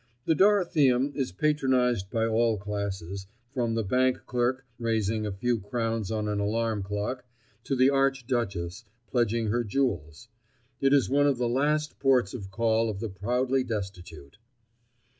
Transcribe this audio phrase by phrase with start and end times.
[0.25, 6.09] The Dorotheum is patronised by all classes, from the bank clerk, raising a few crowns
[6.09, 7.23] on an alarm clock,
[7.65, 10.27] to the archduchess, pledging her jewels.
[10.79, 14.39] It is one of the last ports of call of the proudly destitute.